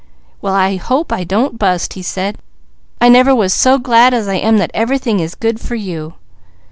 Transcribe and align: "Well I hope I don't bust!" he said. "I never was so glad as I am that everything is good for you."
"Well 0.41 0.55
I 0.55 0.77
hope 0.77 1.13
I 1.13 1.23
don't 1.23 1.59
bust!" 1.59 1.93
he 1.93 2.01
said. 2.01 2.39
"I 2.99 3.07
never 3.07 3.35
was 3.35 3.53
so 3.53 3.77
glad 3.77 4.15
as 4.15 4.27
I 4.27 4.33
am 4.37 4.57
that 4.57 4.71
everything 4.73 5.19
is 5.19 5.35
good 5.35 5.59
for 5.61 5.75
you." 5.75 6.15